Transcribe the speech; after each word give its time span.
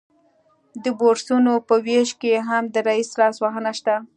د 0.83 0.85
بورسونو 0.99 1.53
په 1.67 1.75
ویش 1.85 2.09
کې 2.21 2.33
هم 2.49 2.63
د 2.73 2.75
رییس 2.87 3.09
لاسوهنه 3.19 3.71
شته 3.79 3.95